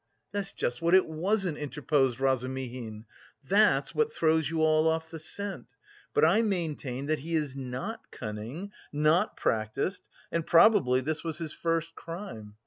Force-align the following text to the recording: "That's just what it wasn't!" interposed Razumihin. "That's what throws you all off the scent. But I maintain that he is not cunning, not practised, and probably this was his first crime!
"That's 0.31 0.51
just 0.51 0.81
what 0.81 0.95
it 0.95 1.07
wasn't!" 1.07 1.59
interposed 1.59 2.19
Razumihin. 2.19 3.05
"That's 3.47 3.93
what 3.93 4.11
throws 4.11 4.49
you 4.49 4.63
all 4.63 4.87
off 4.87 5.11
the 5.11 5.19
scent. 5.19 5.75
But 6.15 6.25
I 6.25 6.41
maintain 6.41 7.05
that 7.05 7.19
he 7.19 7.35
is 7.35 7.55
not 7.55 8.09
cunning, 8.09 8.71
not 8.91 9.37
practised, 9.37 10.07
and 10.31 10.43
probably 10.43 11.01
this 11.01 11.23
was 11.23 11.37
his 11.37 11.53
first 11.53 11.93
crime! 11.93 12.55